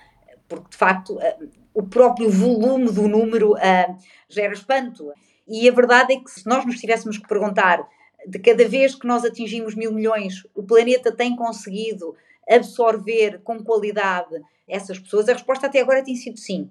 porque 0.47 0.69
de 0.69 0.77
facto 0.77 1.13
uh, 1.13 1.49
o 1.73 1.83
próprio 1.83 2.29
volume 2.29 2.91
do 2.91 3.07
número 3.07 3.55
gera 4.27 4.53
espanto. 4.53 5.11
E 5.47 5.67
a 5.67 5.71
verdade 5.71 6.13
é 6.13 6.17
que 6.17 6.29
se 6.29 6.45
nós 6.45 6.65
nos 6.65 6.79
tivéssemos 6.79 7.17
que 7.17 7.27
perguntar 7.27 7.87
de 8.27 8.37
cada 8.39 8.67
vez 8.67 8.93
que 8.93 9.07
nós 9.07 9.23
atingimos 9.23 9.73
mil 9.73 9.93
milhões, 9.93 10.45
o 10.53 10.61
planeta 10.61 11.11
tem 11.11 11.35
conseguido 11.35 12.15
absorver 12.49 13.41
com 13.43 13.63
qualidade 13.63 14.41
essas 14.71 14.97
pessoas? 14.97 15.29
A 15.29 15.33
resposta 15.33 15.67
até 15.67 15.79
agora 15.81 16.03
tem 16.03 16.15
sido 16.15 16.39
sim. 16.39 16.69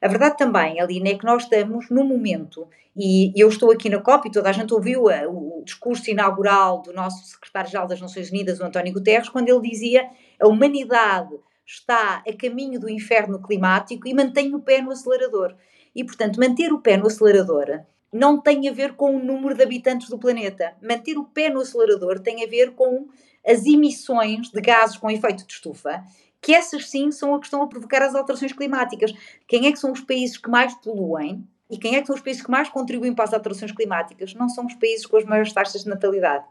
A 0.00 0.08
verdade 0.08 0.36
também, 0.36 0.80
Aline, 0.80 1.12
é 1.12 1.18
que 1.18 1.24
nós 1.24 1.44
estamos 1.44 1.88
no 1.90 2.02
momento, 2.02 2.66
e 2.96 3.32
eu 3.36 3.48
estou 3.48 3.70
aqui 3.70 3.88
na 3.88 4.00
COP 4.00 4.28
e 4.28 4.32
toda 4.32 4.50
a 4.50 4.52
gente 4.52 4.74
ouviu 4.74 5.08
a, 5.08 5.28
o 5.28 5.62
discurso 5.64 6.10
inaugural 6.10 6.82
do 6.82 6.92
nosso 6.92 7.24
secretário-geral 7.24 7.86
das 7.86 8.00
Nações 8.00 8.30
Unidas, 8.30 8.58
o 8.58 8.64
António 8.64 8.92
Guterres, 8.92 9.28
quando 9.28 9.48
ele 9.48 9.60
dizia 9.60 10.08
a 10.40 10.48
humanidade 10.48 11.34
está 11.64 12.22
a 12.26 12.32
caminho 12.36 12.78
do 12.78 12.88
inferno 12.88 13.40
climático 13.40 14.08
e 14.08 14.14
mantém 14.14 14.54
o 14.54 14.60
pé 14.60 14.82
no 14.82 14.90
acelerador. 14.90 15.54
E, 15.94 16.04
portanto, 16.04 16.38
manter 16.38 16.72
o 16.72 16.80
pé 16.80 16.96
no 16.96 17.06
acelerador 17.06 17.80
não 18.12 18.40
tem 18.40 18.68
a 18.68 18.72
ver 18.72 18.94
com 18.94 19.16
o 19.16 19.24
número 19.24 19.54
de 19.54 19.62
habitantes 19.62 20.08
do 20.08 20.18
planeta. 20.18 20.74
Manter 20.82 21.16
o 21.16 21.24
pé 21.24 21.48
no 21.48 21.60
acelerador 21.60 22.20
tem 22.20 22.44
a 22.44 22.46
ver 22.46 22.72
com 22.72 23.08
as 23.46 23.64
emissões 23.64 24.50
de 24.50 24.60
gases 24.60 24.96
com 24.96 25.10
efeito 25.10 25.46
de 25.46 25.52
estufa, 25.52 26.04
que 26.42 26.52
essas 26.52 26.90
sim 26.90 27.12
são 27.12 27.34
a 27.34 27.38
que 27.38 27.46
estão 27.46 27.62
a 27.62 27.68
provocar 27.68 28.02
as 28.02 28.16
alterações 28.16 28.52
climáticas. 28.52 29.14
Quem 29.46 29.68
é 29.68 29.72
que 29.72 29.78
são 29.78 29.92
os 29.92 30.00
países 30.00 30.36
que 30.36 30.50
mais 30.50 30.74
poluem 30.74 31.46
e 31.70 31.78
quem 31.78 31.94
é 31.94 32.00
que 32.00 32.06
são 32.08 32.16
os 32.16 32.20
países 32.20 32.42
que 32.42 32.50
mais 32.50 32.68
contribuem 32.68 33.14
para 33.14 33.24
as 33.24 33.32
alterações 33.32 33.70
climáticas? 33.70 34.34
Não 34.34 34.48
são 34.48 34.66
os 34.66 34.74
países 34.74 35.06
com 35.06 35.16
as 35.16 35.24
maiores 35.24 35.52
taxas 35.52 35.84
de 35.84 35.88
natalidade. 35.88 36.44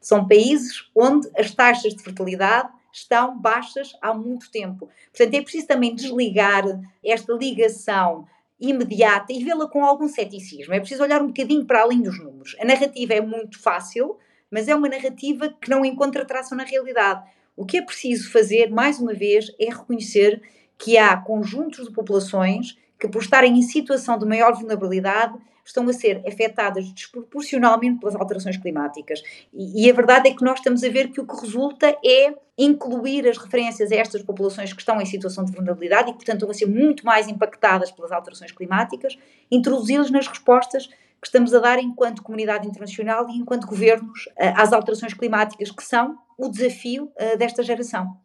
São 0.00 0.26
países 0.26 0.90
onde 0.94 1.30
as 1.38 1.54
taxas 1.54 1.94
de 1.94 2.02
fertilidade 2.02 2.68
estão 2.92 3.38
baixas 3.38 3.92
há 4.02 4.12
muito 4.12 4.50
tempo. 4.50 4.90
Portanto, 5.12 5.34
é 5.34 5.40
preciso 5.40 5.66
também 5.66 5.94
desligar 5.94 6.64
esta 7.04 7.32
ligação 7.32 8.26
imediata 8.58 9.32
e 9.32 9.44
vê-la 9.44 9.68
com 9.68 9.84
algum 9.84 10.08
ceticismo. 10.08 10.74
É 10.74 10.80
preciso 10.80 11.02
olhar 11.02 11.22
um 11.22 11.28
bocadinho 11.28 11.64
para 11.64 11.82
além 11.82 12.02
dos 12.02 12.18
números. 12.18 12.56
A 12.60 12.64
narrativa 12.64 13.14
é 13.14 13.20
muito 13.20 13.60
fácil, 13.60 14.16
mas 14.50 14.66
é 14.66 14.74
uma 14.74 14.88
narrativa 14.88 15.54
que 15.60 15.70
não 15.70 15.84
encontra 15.84 16.24
tração 16.24 16.56
na 16.56 16.64
realidade. 16.64 17.22
O 17.56 17.64
que 17.64 17.78
é 17.78 17.82
preciso 17.82 18.30
fazer, 18.30 18.70
mais 18.70 19.00
uma 19.00 19.14
vez, 19.14 19.50
é 19.58 19.70
reconhecer 19.70 20.42
que 20.78 20.98
há 20.98 21.16
conjuntos 21.16 21.86
de 21.86 21.92
populações 21.92 22.76
que, 22.98 23.08
por 23.08 23.22
estarem 23.22 23.58
em 23.58 23.62
situação 23.62 24.18
de 24.18 24.26
maior 24.26 24.52
vulnerabilidade, 24.54 25.34
estão 25.64 25.88
a 25.88 25.92
ser 25.92 26.22
afetadas 26.26 26.88
desproporcionalmente 26.92 27.98
pelas 27.98 28.14
alterações 28.14 28.56
climáticas. 28.56 29.22
E, 29.52 29.84
e, 29.84 29.90
a 29.90 29.94
verdade 29.94 30.28
é 30.28 30.34
que 30.34 30.44
nós 30.44 30.58
estamos 30.58 30.84
a 30.84 30.88
ver 30.88 31.08
que 31.08 31.20
o 31.20 31.26
que 31.26 31.40
resulta 31.40 31.88
é 32.04 32.34
incluir 32.56 33.26
as 33.28 33.36
referências 33.36 33.90
a 33.90 33.96
estas 33.96 34.22
populações 34.22 34.72
que 34.72 34.80
estão 34.80 35.00
em 35.00 35.06
situação 35.06 35.44
de 35.44 35.52
vulnerabilidade 35.52 36.10
e, 36.10 36.14
portanto, 36.14 36.36
estão 36.36 36.50
a 36.50 36.54
ser 36.54 36.66
muito 36.66 37.04
mais 37.04 37.26
impactadas 37.26 37.90
pelas 37.90 38.12
alterações 38.12 38.52
climáticas, 38.52 39.18
introduzi-las 39.50 40.10
nas 40.10 40.28
respostas 40.28 40.88
que 41.20 41.28
estamos 41.28 41.52
a 41.54 41.58
dar 41.58 41.78
enquanto 41.78 42.22
comunidade 42.22 42.66
internacional 42.66 43.28
e 43.28 43.36
enquanto 43.36 43.66
governos 43.66 44.28
eh, 44.36 44.52
às 44.56 44.72
alterações 44.72 45.14
climáticas, 45.14 45.70
que 45.70 45.82
são 45.82 46.16
o 46.38 46.48
desafio 46.48 47.10
eh, 47.16 47.36
desta 47.36 47.62
geração. 47.62 48.16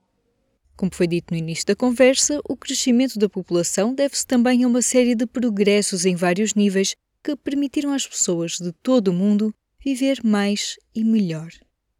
Como 0.76 0.94
foi 0.94 1.08
dito 1.08 1.32
no 1.32 1.38
início 1.38 1.66
da 1.66 1.76
conversa, 1.76 2.40
o 2.48 2.58
crescimento 2.58 3.20
da 3.20 3.30
população 3.30 3.94
deve-se 3.94 4.26
também 4.26 4.64
a 4.64 4.68
uma 4.68 4.82
série 4.82 5.16
de 5.16 5.28
progressos 5.28 6.06
em 6.06 6.16
vários 6.16 6.54
níveis 6.54 6.96
que 7.24 7.36
permitiram 7.36 7.94
às 7.94 8.08
pessoas 8.08 8.54
de 8.54 8.72
todo 8.72 9.10
o 9.10 9.14
mundo 9.14 9.54
viver 9.84 10.20
mais 10.24 10.78
e 10.96 11.04
melhor. 11.04 11.50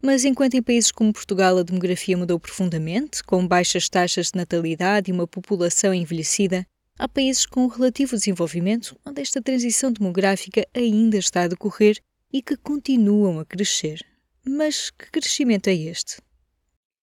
Mas 0.02 0.24
enquanto 0.24 0.54
em 0.54 0.62
países 0.62 0.90
como 0.90 1.12
Portugal 1.12 1.58
a 1.58 1.62
demografia 1.62 2.16
mudou 2.16 2.40
profundamente, 2.40 3.22
com 3.22 3.46
baixas 3.46 3.88
taxas 3.88 4.32
de 4.32 4.36
natalidade 4.36 5.10
e 5.10 5.14
uma 5.14 5.28
população 5.28 5.94
envelhecida, 5.94 6.66
há 6.98 7.08
países 7.08 7.46
com 7.46 7.66
relativo 7.66 8.16
desenvolvimento 8.16 8.96
onde 9.04 9.20
esta 9.20 9.42
transição 9.42 9.92
demográfica 9.92 10.66
ainda 10.74 11.16
está 11.16 11.42
a 11.42 11.48
decorrer 11.48 11.98
e 12.32 12.42
que 12.42 12.56
continuam 12.56 13.38
a 13.38 13.44
crescer. 13.44 14.00
Mas 14.44 14.90
que 14.90 15.10
crescimento 15.10 15.68
é 15.68 15.74
este? 15.74 16.20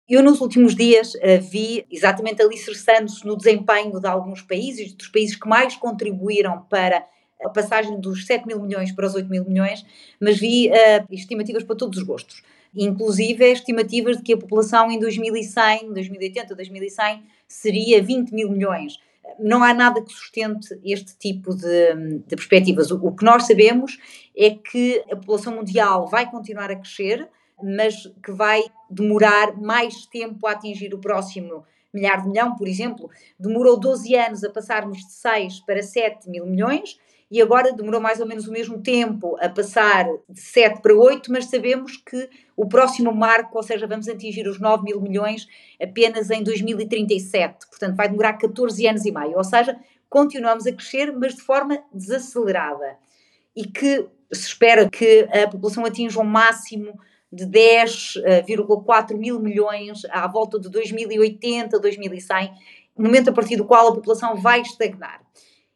Eu, 0.09 0.23
nos 0.23 0.41
últimos 0.41 0.75
dias, 0.75 1.13
uh, 1.13 1.39
vi 1.39 1.85
exatamente 1.91 2.41
alicerçando-se 2.41 3.23
no 3.25 3.37
desempenho 3.37 3.99
de 3.99 4.07
alguns 4.07 4.41
países, 4.41 4.91
dos 4.93 5.07
países 5.07 5.35
que 5.35 5.47
mais 5.47 5.75
contribuíram 5.75 6.63
para 6.63 7.05
a 7.39 7.49
passagem 7.49 7.99
dos 7.99 8.25
7 8.25 8.47
mil 8.47 8.59
milhões 8.59 8.91
para 8.91 9.05
os 9.05 9.13
8 9.13 9.29
mil 9.29 9.45
milhões, 9.45 9.85
mas 10.19 10.39
vi 10.39 10.67
uh, 10.69 11.05
estimativas 11.13 11.63
para 11.63 11.75
todos 11.75 11.99
os 11.99 12.03
gostos. 12.03 12.41
inclusive 12.75 13.51
estimativas 13.51 14.17
de 14.17 14.23
que 14.23 14.33
a 14.33 14.37
população 14.37 14.91
em 14.91 14.99
2100, 14.99 15.93
2080, 15.93 16.55
2100 16.55 17.23
seria 17.47 18.01
20 18.01 18.31
mil 18.31 18.49
milhões. 18.49 18.97
Não 19.39 19.63
há 19.63 19.73
nada 19.73 20.01
que 20.01 20.11
sustente 20.11 20.79
este 20.83 21.17
tipo 21.17 21.55
de, 21.55 22.19
de 22.27 22.35
perspectivas. 22.35 22.91
O, 22.91 22.97
o 23.05 23.15
que 23.15 23.23
nós 23.23 23.45
sabemos 23.45 23.97
é 24.35 24.51
que 24.51 25.03
a 25.11 25.15
população 25.15 25.55
mundial 25.55 26.07
vai 26.07 26.29
continuar 26.29 26.71
a 26.71 26.75
crescer, 26.75 27.27
mas 27.61 27.95
que 28.23 28.31
vai 28.31 28.63
demorar 28.89 29.57
mais 29.57 30.05
tempo 30.05 30.47
a 30.47 30.51
atingir 30.51 30.93
o 30.93 30.99
próximo 30.99 31.63
milhar 31.93 32.21
de 32.21 32.29
milhão, 32.29 32.55
por 32.55 32.67
exemplo. 32.67 33.09
Demorou 33.39 33.79
12 33.79 34.15
anos 34.15 34.43
a 34.43 34.49
passarmos 34.49 34.99
de 34.99 35.11
6 35.11 35.61
para 35.61 35.81
7 35.81 36.29
mil 36.29 36.45
milhões 36.45 36.97
e 37.31 37.41
agora 37.41 37.71
demorou 37.71 38.01
mais 38.01 38.19
ou 38.19 38.25
menos 38.25 38.47
o 38.47 38.51
mesmo 38.51 38.81
tempo 38.81 39.37
a 39.39 39.47
passar 39.47 40.05
de 40.27 40.39
7 40.39 40.81
para 40.81 40.95
8, 40.95 41.31
mas 41.31 41.45
sabemos 41.45 41.97
que 41.97 42.27
o 42.57 42.67
próximo 42.67 43.13
marco, 43.13 43.55
ou 43.55 43.63
seja, 43.63 43.85
vamos 43.85 44.09
atingir 44.09 44.47
os 44.47 44.59
9 44.59 44.83
mil 44.83 44.99
milhões 44.99 45.47
apenas 45.81 46.31
em 46.31 46.41
2037. 46.41 47.67
Portanto, 47.69 47.95
vai 47.95 48.09
demorar 48.09 48.33
14 48.33 48.87
anos 48.87 49.05
e 49.05 49.11
meio. 49.11 49.37
Ou 49.37 49.43
seja, 49.43 49.79
continuamos 50.09 50.65
a 50.65 50.71
crescer, 50.71 51.11
mas 51.11 51.35
de 51.35 51.41
forma 51.41 51.83
desacelerada. 51.93 52.97
E 53.55 53.63
que 53.65 54.07
se 54.33 54.47
espera 54.47 54.89
que 54.89 55.27
a 55.31 55.47
população 55.47 55.85
atinja 55.85 56.19
um 56.19 56.23
máximo 56.23 56.99
de 57.31 57.45
10,4 57.45 59.15
mil 59.15 59.39
milhões 59.39 60.01
à 60.09 60.27
volta 60.27 60.59
de 60.59 60.67
2080, 60.67 61.79
2100, 61.79 62.51
momento 62.97 63.29
a 63.29 63.33
partir 63.33 63.55
do 63.55 63.65
qual 63.65 63.87
a 63.87 63.93
população 63.93 64.35
vai 64.35 64.61
estagnar. 64.61 65.21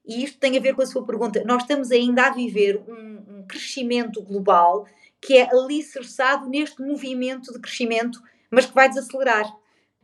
E 0.05 0.24
isto 0.24 0.38
tem 0.38 0.57
a 0.57 0.62
ver 0.62 0.75
com 0.75 0.81
a 0.81 0.86
sua 0.86 1.05
pergunta. 1.05 1.43
Nós 1.45 1.63
estamos 1.63 1.91
ainda 1.91 2.27
a 2.27 2.31
viver 2.31 2.81
um, 2.88 3.39
um 3.39 3.45
crescimento 3.48 4.22
global 4.22 4.86
que 5.22 5.38
é 5.38 5.50
alicerçado 5.50 6.50
neste 6.50 6.81
movimento 6.81 7.53
de 7.53 7.60
crescimento, 7.60 8.22
mas 8.51 8.65
que 8.65 8.74
vai 8.74 8.89
desacelerar. 8.89 9.50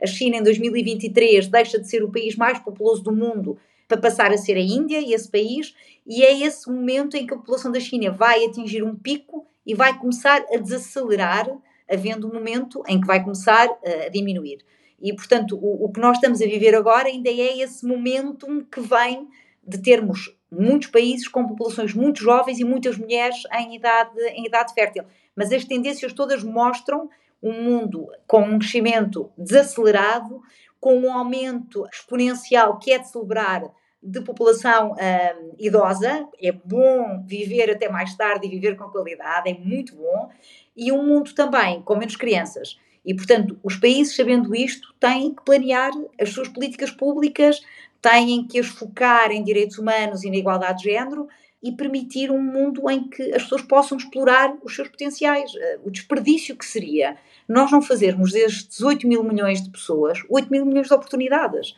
A 0.02 0.06
China, 0.06 0.38
em 0.38 0.42
2023, 0.42 1.46
deixa 1.48 1.78
de 1.78 1.86
ser 1.86 2.02
o 2.02 2.10
país 2.10 2.34
mais 2.36 2.58
populoso 2.58 3.02
do 3.02 3.12
mundo 3.12 3.58
para 3.86 3.98
passar 3.98 4.32
a 4.32 4.38
ser 4.38 4.56
a 4.56 4.60
Índia 4.60 4.98
e 5.00 5.12
esse 5.12 5.30
país, 5.30 5.74
e 6.06 6.22
é 6.22 6.40
esse 6.40 6.70
momento 6.70 7.16
em 7.16 7.26
que 7.26 7.34
a 7.34 7.36
população 7.36 7.70
da 7.70 7.80
China 7.80 8.10
vai 8.10 8.44
atingir 8.44 8.82
um 8.82 8.94
pico 8.94 9.46
e 9.66 9.74
vai 9.74 9.98
começar 9.98 10.42
a 10.50 10.56
desacelerar, 10.56 11.50
havendo 11.90 12.26
um 12.26 12.32
momento 12.32 12.82
em 12.88 13.00
que 13.00 13.06
vai 13.06 13.22
começar 13.22 13.68
a 13.84 14.08
diminuir. 14.08 14.58
E, 15.02 15.12
portanto, 15.12 15.58
o, 15.60 15.84
o 15.84 15.92
que 15.92 16.00
nós 16.00 16.16
estamos 16.16 16.40
a 16.40 16.46
viver 16.46 16.74
agora 16.74 17.08
ainda 17.08 17.28
é 17.28 17.58
esse 17.58 17.84
momento 17.84 18.46
que 18.70 18.80
vem 18.80 19.28
de 19.70 19.78
termos 19.78 20.36
muitos 20.50 20.88
países 20.88 21.28
com 21.28 21.46
populações 21.46 21.94
muito 21.94 22.20
jovens 22.20 22.58
e 22.58 22.64
muitas 22.64 22.98
mulheres 22.98 23.36
em 23.54 23.76
idade, 23.76 24.20
em 24.34 24.46
idade 24.46 24.74
fértil. 24.74 25.04
Mas 25.34 25.52
as 25.52 25.64
tendências 25.64 26.12
todas 26.12 26.42
mostram 26.42 27.08
um 27.42 27.52
mundo 27.62 28.08
com 28.26 28.42
um 28.42 28.58
crescimento 28.58 29.30
desacelerado, 29.38 30.42
com 30.80 30.98
um 30.98 31.12
aumento 31.12 31.86
exponencial 31.92 32.78
que 32.78 32.92
é 32.92 32.98
de 32.98 33.08
celebrar 33.08 33.70
de 34.02 34.20
população 34.22 34.92
hum, 34.92 35.54
idosa. 35.58 36.26
É 36.42 36.52
bom 36.52 37.22
viver 37.26 37.70
até 37.70 37.88
mais 37.88 38.14
tarde 38.16 38.46
e 38.46 38.50
viver 38.50 38.76
com 38.76 38.88
qualidade, 38.88 39.50
é 39.50 39.54
muito 39.54 39.94
bom. 39.94 40.30
E 40.76 40.90
um 40.90 41.06
mundo 41.06 41.34
também 41.34 41.82
com 41.82 41.96
menos 41.96 42.16
crianças. 42.16 42.78
E, 43.04 43.14
portanto, 43.14 43.58
os 43.62 43.76
países, 43.76 44.14
sabendo 44.14 44.54
isto, 44.54 44.94
têm 45.00 45.34
que 45.34 45.44
planear 45.44 45.90
as 46.20 46.30
suas 46.30 46.48
políticas 46.48 46.90
públicas 46.90 47.60
têm 48.00 48.46
que 48.46 48.58
as 48.58 48.66
focar 48.66 49.30
em 49.30 49.44
direitos 49.44 49.78
humanos 49.78 50.24
e 50.24 50.30
na 50.30 50.36
igualdade 50.36 50.78
de 50.78 50.90
género 50.90 51.28
e 51.62 51.70
permitir 51.72 52.30
um 52.30 52.42
mundo 52.42 52.88
em 52.90 53.08
que 53.08 53.22
as 53.34 53.42
pessoas 53.42 53.62
possam 53.62 53.98
explorar 53.98 54.56
os 54.62 54.74
seus 54.74 54.88
potenciais. 54.88 55.52
Eh, 55.54 55.78
o 55.84 55.90
desperdício 55.90 56.56
que 56.56 56.64
seria 56.64 57.16
nós 57.46 57.70
não 57.70 57.82
fazermos 57.82 58.32
destes 58.32 58.80
8 58.80 59.06
mil 59.06 59.22
milhões 59.22 59.62
de 59.62 59.70
pessoas 59.70 60.18
8 60.30 60.50
mil 60.50 60.64
milhões 60.64 60.86
de 60.86 60.94
oportunidades. 60.94 61.74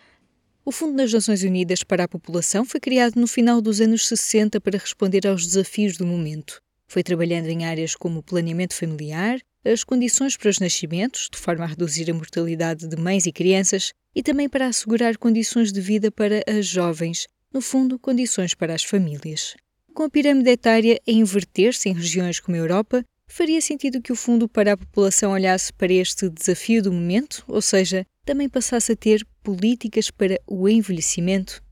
O 0.64 0.70
Fundo 0.70 0.96
das 0.96 1.12
Nações 1.12 1.42
Unidas 1.42 1.82
para 1.82 2.04
a 2.04 2.08
População 2.08 2.64
foi 2.64 2.78
criado 2.78 3.16
no 3.16 3.26
final 3.26 3.60
dos 3.60 3.80
anos 3.80 4.06
60 4.06 4.60
para 4.60 4.78
responder 4.78 5.26
aos 5.26 5.44
desafios 5.44 5.96
do 5.96 6.06
momento. 6.06 6.62
Foi 6.86 7.02
trabalhando 7.02 7.48
em 7.48 7.64
áreas 7.64 7.96
como 7.96 8.22
planeamento 8.22 8.76
familiar, 8.76 9.40
as 9.64 9.84
condições 9.84 10.36
para 10.36 10.50
os 10.50 10.58
nascimentos, 10.58 11.28
de 11.30 11.38
forma 11.38 11.64
a 11.64 11.68
reduzir 11.68 12.10
a 12.10 12.14
mortalidade 12.14 12.86
de 12.86 12.96
mães 12.96 13.26
e 13.26 13.32
crianças, 13.32 13.92
e 14.14 14.22
também 14.22 14.48
para 14.48 14.66
assegurar 14.66 15.16
condições 15.16 15.72
de 15.72 15.80
vida 15.80 16.10
para 16.10 16.42
as 16.46 16.66
jovens, 16.66 17.26
no 17.52 17.60
fundo, 17.60 17.98
condições 17.98 18.54
para 18.54 18.74
as 18.74 18.82
famílias. 18.82 19.54
Com 19.94 20.04
a 20.04 20.10
pirâmide 20.10 20.50
etária 20.50 21.00
a 21.06 21.10
inverter-se 21.10 21.88
em 21.88 21.92
regiões 21.92 22.40
como 22.40 22.56
a 22.56 22.60
Europa, 22.60 23.04
faria 23.26 23.60
sentido 23.60 24.00
que 24.00 24.12
o 24.12 24.16
Fundo 24.16 24.48
para 24.48 24.72
a 24.72 24.76
População 24.76 25.32
olhasse 25.32 25.72
para 25.72 25.92
este 25.92 26.28
desafio 26.28 26.82
do 26.82 26.92
momento, 26.92 27.44
ou 27.46 27.62
seja, 27.62 28.04
também 28.24 28.48
passasse 28.48 28.92
a 28.92 28.96
ter 28.96 29.26
políticas 29.42 30.10
para 30.10 30.38
o 30.46 30.68
envelhecimento? 30.68 31.62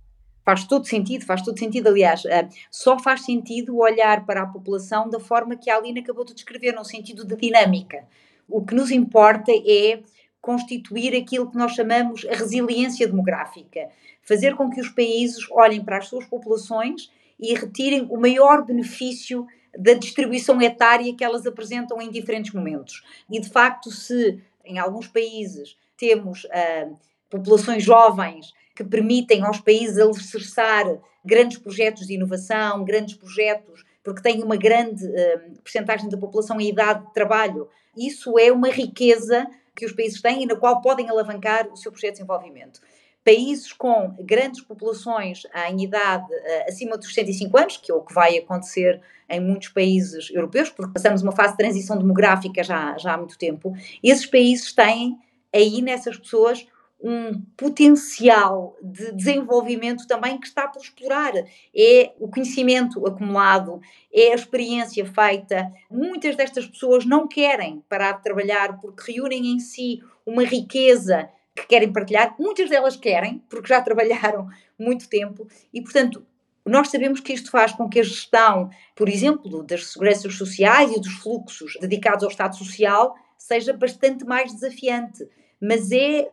Faz 0.45 0.65
todo 0.65 0.87
sentido, 0.87 1.25
faz 1.25 1.43
todo 1.43 1.59
sentido. 1.59 1.89
Aliás, 1.89 2.25
eh, 2.25 2.49
só 2.71 2.99
faz 2.99 3.25
sentido 3.25 3.79
olhar 3.79 4.25
para 4.25 4.43
a 4.43 4.47
população 4.47 5.09
da 5.09 5.21
forma 5.21 5.57
que 5.57 5.71
a 5.71 5.77
Aline 5.77 6.01
acabou 6.01 6.25
de 6.25 6.35
descrever, 6.35 6.73
no 6.73 6.85
sentido 6.85 7.25
de 7.25 7.37
dinâmica. 7.37 8.05
O 8.49 8.65
que 8.65 8.75
nos 8.75 8.91
importa 8.91 9.53
é 9.53 10.01
constituir 10.41 11.15
aquilo 11.15 11.51
que 11.51 11.57
nós 11.57 11.73
chamamos 11.73 12.27
a 12.27 12.35
resiliência 12.35 13.07
demográfica, 13.07 13.89
fazer 14.23 14.57
com 14.57 14.71
que 14.71 14.81
os 14.81 14.89
países 14.89 15.47
olhem 15.51 15.85
para 15.85 15.99
as 15.99 16.09
suas 16.09 16.25
populações 16.25 17.11
e 17.39 17.55
retirem 17.55 18.07
o 18.11 18.19
maior 18.19 18.65
benefício 18.65 19.47
da 19.77 19.93
distribuição 19.93 20.61
etária 20.61 21.15
que 21.15 21.23
elas 21.23 21.47
apresentam 21.47 22.01
em 22.01 22.11
diferentes 22.11 22.53
momentos. 22.53 23.05
E 23.31 23.39
de 23.41 23.49
facto, 23.49 23.91
se 23.91 24.43
em 24.65 24.79
alguns 24.79 25.07
países 25.07 25.77
temos 25.97 26.45
uh, 26.45 26.97
populações 27.29 27.85
jovens 27.85 28.53
que 28.81 28.89
permitem 28.89 29.43
aos 29.43 29.61
países 29.61 29.99
alicerçar 29.99 30.87
grandes 31.23 31.59
projetos 31.59 32.07
de 32.07 32.15
inovação, 32.15 32.83
grandes 32.83 33.15
projetos, 33.15 33.85
porque 34.03 34.23
têm 34.23 34.43
uma 34.43 34.57
grande 34.57 35.05
uh, 35.07 35.61
percentagem 35.63 36.09
da 36.09 36.17
população 36.17 36.59
em 36.59 36.71
idade 36.71 37.07
de 37.07 37.13
trabalho, 37.13 37.69
isso 37.95 38.39
é 38.39 38.51
uma 38.51 38.71
riqueza 38.71 39.47
que 39.77 39.85
os 39.85 39.93
países 39.93 40.23
têm 40.23 40.45
e 40.45 40.47
na 40.47 40.57
qual 40.57 40.81
podem 40.81 41.11
alavancar 41.11 41.69
o 41.71 41.77
seu 41.77 41.93
projeto 41.93 42.13
de 42.13 42.21
desenvolvimento. 42.21 42.81
Países 43.23 43.71
com 43.71 44.15
grandes 44.21 44.63
populações 44.63 45.43
em 45.69 45.83
idade 45.83 46.33
uh, 46.33 46.65
acima 46.67 46.97
dos 46.97 47.13
65 47.13 47.59
anos, 47.59 47.77
que 47.77 47.93
é 47.93 47.95
o 47.95 48.01
que 48.01 48.15
vai 48.15 48.39
acontecer 48.39 48.99
em 49.29 49.41
muitos 49.41 49.69
países 49.69 50.31
europeus, 50.31 50.71
porque 50.71 50.95
passamos 50.95 51.23
uma 51.23 51.33
fase 51.33 51.51
de 51.51 51.59
transição 51.59 51.99
demográfica 51.99 52.65
já, 52.65 52.97
já 52.97 53.13
há 53.13 53.19
muito 53.19 53.37
tempo, 53.37 53.75
esses 54.03 54.25
países 54.25 54.73
têm 54.73 55.19
aí 55.53 55.83
nessas 55.83 56.17
pessoas 56.17 56.67
um 57.03 57.41
potencial 57.57 58.77
de 58.83 59.13
desenvolvimento 59.13 60.07
também 60.07 60.39
que 60.39 60.47
está 60.47 60.69
por 60.69 60.83
explorar. 60.83 61.33
É 61.75 62.13
o 62.19 62.29
conhecimento 62.29 63.07
acumulado, 63.07 63.81
é 64.13 64.33
a 64.33 64.35
experiência 64.35 65.05
feita. 65.07 65.73
Muitas 65.91 66.37
destas 66.37 66.67
pessoas 66.67 67.07
não 67.07 67.27
querem 67.27 67.83
parar 67.89 68.13
de 68.13 68.23
trabalhar 68.23 68.81
porque 68.81 69.13
reúnem 69.13 69.53
em 69.53 69.59
si 69.59 70.03
uma 70.27 70.45
riqueza 70.45 71.29
que 71.55 71.67
querem 71.67 71.93
partilhar. 71.93 72.35
Muitas 72.39 72.69
delas 72.69 72.97
querem, 72.97 73.43
porque 73.49 73.69
já 73.69 73.81
trabalharam 73.83 74.49
muito 74.79 75.09
tempo 75.09 75.49
e, 75.73 75.81
portanto, 75.81 76.25
nós 76.65 76.89
sabemos 76.89 77.21
que 77.21 77.33
isto 77.33 77.51
faz 77.51 77.73
com 77.73 77.89
que 77.89 77.99
a 77.99 78.03
gestão, 78.03 78.71
por 78.95 79.09
exemplo, 79.09 79.63
das 79.63 79.87
seguranças 79.87 80.35
sociais 80.35 80.93
e 80.93 81.01
dos 81.01 81.15
fluxos 81.15 81.73
dedicados 81.81 82.23
ao 82.23 82.31
Estado 82.31 82.55
Social 82.55 83.15
seja 83.39 83.73
bastante 83.73 84.25
mais 84.25 84.53
desafiante. 84.53 85.27
Mas 85.61 85.91
é 85.91 86.31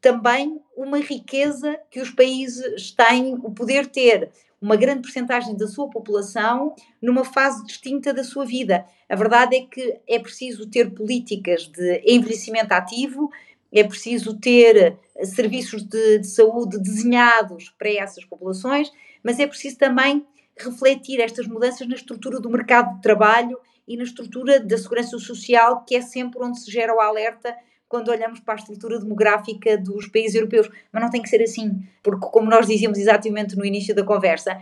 também 0.00 0.60
uma 0.76 0.98
riqueza 0.98 1.78
que 1.90 2.00
os 2.00 2.10
países 2.10 2.90
têm 2.92 3.34
o 3.34 3.50
poder 3.50 3.86
ter 3.86 4.30
uma 4.60 4.76
grande 4.76 5.02
porcentagem 5.02 5.56
da 5.56 5.66
sua 5.66 5.88
população 5.88 6.74
numa 7.00 7.24
fase 7.24 7.64
distinta 7.64 8.12
da 8.12 8.22
sua 8.22 8.44
vida. 8.44 8.84
A 9.08 9.16
verdade 9.16 9.56
é 9.56 9.60
que 9.62 10.00
é 10.06 10.18
preciso 10.18 10.68
ter 10.68 10.90
políticas 10.90 11.66
de 11.66 12.02
envelhecimento 12.04 12.72
ativo, 12.72 13.30
é 13.72 13.84
preciso 13.84 14.38
ter 14.38 14.98
serviços 15.24 15.82
de, 15.82 16.18
de 16.18 16.26
saúde 16.26 16.78
desenhados 16.78 17.70
para 17.78 17.90
essas 17.90 18.24
populações, 18.24 18.92
mas 19.22 19.38
é 19.38 19.46
preciso 19.46 19.78
também 19.78 20.26
refletir 20.56 21.20
estas 21.20 21.46
mudanças 21.46 21.86
na 21.86 21.94
estrutura 21.94 22.40
do 22.40 22.50
mercado 22.50 22.96
de 22.96 23.02
trabalho 23.02 23.58
e 23.88 23.96
na 23.96 24.04
estrutura 24.04 24.60
da 24.60 24.76
segurança 24.76 25.18
social, 25.18 25.84
que 25.84 25.96
é 25.96 26.02
sempre 26.02 26.42
onde 26.42 26.60
se 26.60 26.70
gera 26.70 26.94
o 26.94 27.00
alerta 27.00 27.56
quando 27.90 28.08
olhamos 28.08 28.38
para 28.38 28.54
a 28.54 28.56
estrutura 28.56 29.00
demográfica 29.00 29.76
dos 29.76 30.06
países 30.06 30.36
europeus. 30.36 30.70
Mas 30.92 31.02
não 31.02 31.10
tem 31.10 31.20
que 31.20 31.28
ser 31.28 31.42
assim, 31.42 31.82
porque, 32.04 32.24
como 32.30 32.48
nós 32.48 32.68
dizíamos 32.68 32.96
exatamente 32.98 33.56
no 33.56 33.64
início 33.64 33.92
da 33.92 34.04
conversa, 34.04 34.58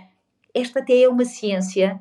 esta 0.55 0.81
até 0.81 1.03
é 1.03 1.09
uma 1.09 1.27
ciência 1.27 2.01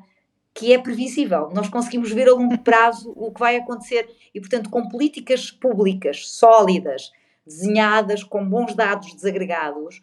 que 0.54 0.72
é 0.72 0.78
previsível. 0.78 1.50
Nós 1.54 1.68
conseguimos 1.68 2.10
ver 2.10 2.28
a 2.28 2.32
longo 2.32 2.56
prazo 2.64 3.12
o 3.14 3.30
que 3.30 3.40
vai 3.40 3.56
acontecer 3.56 4.08
e, 4.34 4.40
portanto, 4.40 4.70
com 4.70 4.88
políticas 4.88 5.50
públicas 5.50 6.30
sólidas, 6.30 7.12
desenhadas 7.46 8.24
com 8.24 8.42
bons 8.48 8.74
dados 8.74 9.12
desagregados, 9.14 10.02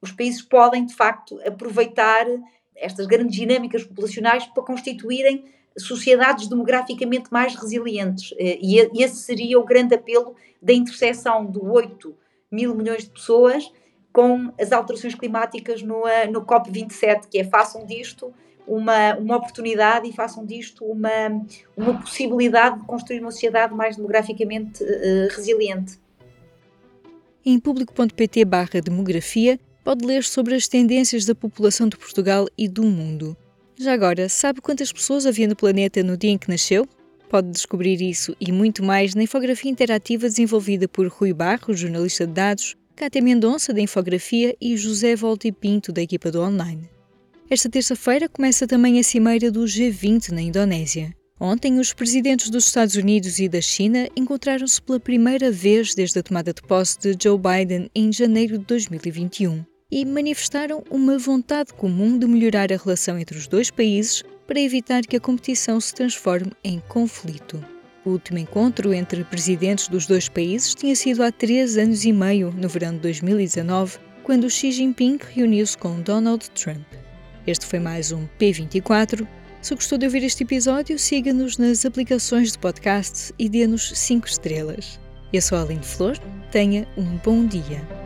os 0.00 0.10
países 0.10 0.40
podem, 0.40 0.86
de 0.86 0.94
facto, 0.94 1.38
aproveitar 1.46 2.24
estas 2.76 3.06
grandes 3.06 3.36
dinâmicas 3.36 3.84
populacionais 3.84 4.46
para 4.46 4.62
constituírem 4.62 5.44
sociedades 5.78 6.48
demograficamente 6.48 7.30
mais 7.30 7.54
resilientes. 7.54 8.34
Eh, 8.38 8.58
e 8.60 9.02
esse 9.02 9.16
seria 9.16 9.58
o 9.58 9.64
grande 9.64 9.94
apelo 9.94 10.34
da 10.60 10.72
interseção 10.72 11.44
do 11.44 11.70
8 11.70 12.14
mil 12.50 12.74
milhões 12.74 13.04
de 13.04 13.10
pessoas 13.10 13.70
com 14.12 14.50
as 14.58 14.72
alterações 14.72 15.14
climáticas 15.14 15.82
no, 15.82 16.06
eh, 16.06 16.26
no 16.26 16.42
COP27, 16.42 17.28
que 17.30 17.38
é 17.38 17.44
façam 17.44 17.84
disto 17.84 18.32
uma, 18.66 19.14
uma 19.16 19.36
oportunidade 19.36 20.08
e 20.08 20.12
façam 20.12 20.44
disto 20.44 20.84
uma, 20.84 21.10
uma 21.76 22.00
possibilidade 22.00 22.80
de 22.80 22.86
construir 22.86 23.20
uma 23.20 23.30
sociedade 23.30 23.74
mais 23.74 23.96
demograficamente 23.96 24.82
uh, 24.82 25.28
resiliente. 25.30 26.00
Em 27.44 27.60
público.pt 27.60 28.44
barra 28.44 28.80
demografia 28.82 29.60
pode 29.86 30.04
ler 30.04 30.24
sobre 30.24 30.56
as 30.56 30.66
tendências 30.66 31.24
da 31.24 31.32
população 31.32 31.88
de 31.88 31.96
Portugal 31.96 32.48
e 32.58 32.66
do 32.66 32.82
mundo. 32.82 33.36
Já 33.78 33.92
agora, 33.92 34.28
sabe 34.28 34.60
quantas 34.60 34.90
pessoas 34.90 35.24
havia 35.24 35.46
no 35.46 35.54
planeta 35.54 36.02
no 36.02 36.16
dia 36.16 36.32
em 36.32 36.36
que 36.36 36.48
nasceu? 36.48 36.88
Pode 37.28 37.50
descobrir 37.50 38.02
isso 38.02 38.34
e 38.40 38.50
muito 38.50 38.82
mais 38.82 39.14
na 39.14 39.22
infografia 39.22 39.70
interativa 39.70 40.26
desenvolvida 40.26 40.88
por 40.88 41.06
Rui 41.06 41.32
Barros, 41.32 41.78
jornalista 41.78 42.26
de 42.26 42.32
dados, 42.32 42.74
Cátia 42.96 43.22
Mendonça, 43.22 43.72
da 43.72 43.80
Infografia, 43.80 44.56
e 44.60 44.76
José 44.76 45.14
Volti 45.14 45.52
Pinto, 45.52 45.92
da 45.92 46.02
equipa 46.02 46.32
do 46.32 46.42
Online. 46.42 46.90
Esta 47.48 47.68
terça-feira 47.68 48.28
começa 48.28 48.66
também 48.66 48.98
a 48.98 49.04
cimeira 49.04 49.52
do 49.52 49.60
G20 49.60 50.30
na 50.30 50.42
Indonésia. 50.42 51.14
Ontem, 51.38 51.78
os 51.78 51.92
presidentes 51.92 52.50
dos 52.50 52.66
Estados 52.66 52.96
Unidos 52.96 53.38
e 53.38 53.48
da 53.48 53.60
China 53.60 54.08
encontraram-se 54.16 54.82
pela 54.82 54.98
primeira 54.98 55.52
vez 55.52 55.94
desde 55.94 56.18
a 56.18 56.24
tomada 56.24 56.52
de 56.52 56.62
posse 56.62 56.98
de 56.98 57.16
Joe 57.22 57.38
Biden 57.38 57.88
em 57.94 58.12
janeiro 58.12 58.58
de 58.58 58.64
2021 58.64 59.75
e 59.90 60.04
manifestaram 60.04 60.82
uma 60.90 61.18
vontade 61.18 61.72
comum 61.72 62.18
de 62.18 62.26
melhorar 62.26 62.72
a 62.72 62.76
relação 62.76 63.18
entre 63.18 63.38
os 63.38 63.46
dois 63.46 63.70
países 63.70 64.22
para 64.46 64.60
evitar 64.60 65.02
que 65.02 65.16
a 65.16 65.20
competição 65.20 65.80
se 65.80 65.94
transforme 65.94 66.52
em 66.62 66.80
conflito. 66.88 67.64
O 68.04 68.10
último 68.10 68.38
encontro 68.38 68.94
entre 68.94 69.24
presidentes 69.24 69.88
dos 69.88 70.06
dois 70.06 70.28
países 70.28 70.74
tinha 70.74 70.94
sido 70.94 71.22
há 71.22 71.32
três 71.32 71.76
anos 71.76 72.04
e 72.04 72.12
meio, 72.12 72.52
no 72.52 72.68
verão 72.68 72.92
de 72.92 73.00
2019, 73.00 73.98
quando 74.22 74.50
Xi 74.50 74.70
Jinping 74.70 75.18
reuniu-se 75.34 75.76
com 75.76 76.00
Donald 76.00 76.48
Trump. 76.50 76.86
Este 77.46 77.66
foi 77.66 77.78
mais 77.78 78.12
um 78.12 78.26
P24. 78.40 79.26
Se 79.60 79.74
gostou 79.74 79.98
de 79.98 80.06
ouvir 80.06 80.22
este 80.22 80.44
episódio, 80.44 80.98
siga-nos 80.98 81.58
nas 81.58 81.84
aplicações 81.84 82.52
de 82.52 82.58
podcast 82.58 83.32
e 83.38 83.48
dê-nos 83.48 83.90
5 83.96 84.26
estrelas. 84.26 85.00
Eu 85.32 85.42
sou 85.42 85.58
a 85.58 85.62
Aline 85.62 85.82
Flor, 85.82 86.16
tenha 86.52 86.86
um 86.96 87.16
bom 87.24 87.44
dia. 87.44 88.05